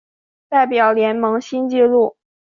[0.49, 2.17] 代表联盟新纪录